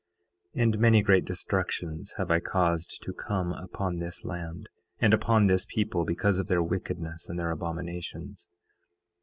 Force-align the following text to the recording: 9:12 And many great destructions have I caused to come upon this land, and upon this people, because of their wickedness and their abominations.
9:12 0.55 0.63
And 0.63 0.79
many 0.79 1.01
great 1.03 1.25
destructions 1.25 2.13
have 2.17 2.31
I 2.31 2.39
caused 2.39 3.03
to 3.03 3.13
come 3.13 3.51
upon 3.53 3.97
this 3.97 4.25
land, 4.25 4.67
and 4.99 5.13
upon 5.13 5.45
this 5.45 5.63
people, 5.69 6.05
because 6.05 6.39
of 6.39 6.47
their 6.47 6.63
wickedness 6.63 7.29
and 7.29 7.37
their 7.37 7.51
abominations. 7.51 8.49